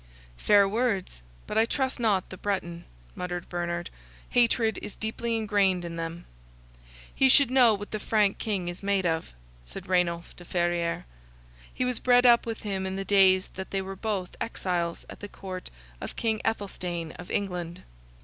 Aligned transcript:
"Fair 0.39 0.67
words, 0.67 1.21
but 1.45 1.59
I 1.59 1.65
trust 1.67 1.99
not 1.99 2.31
the 2.31 2.37
Breton," 2.37 2.85
muttered 3.13 3.47
Bernard; 3.49 3.91
"hatred 4.31 4.79
is 4.81 4.95
deeply 4.95 5.35
ingrained 5.37 5.85
in 5.85 5.95
them." 5.95 6.25
"He 7.13 7.29
should 7.29 7.51
know 7.51 7.75
what 7.75 7.91
the 7.91 7.99
Frank 7.99 8.39
King 8.39 8.67
is 8.67 8.81
made 8.81 9.05
of," 9.05 9.31
said 9.63 9.85
Rainulf 9.85 10.35
de 10.35 10.43
Ferrieres; 10.43 11.03
"he 11.71 11.85
was 11.85 11.99
bred 11.99 12.25
up 12.25 12.47
with 12.47 12.61
him 12.61 12.87
in 12.87 12.95
the 12.95 13.05
days 13.05 13.49
that 13.49 13.69
they 13.69 13.83
were 13.83 13.95
both 13.95 14.35
exiles 14.41 15.05
at 15.07 15.19
the 15.19 15.29
court 15.29 15.69
of 16.01 16.15
King 16.15 16.41
Ethelstane 16.43 17.11
of 17.19 17.29
England." 17.29 17.83